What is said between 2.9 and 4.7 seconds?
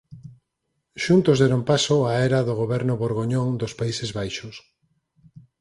borgoñón dos Países Baixos.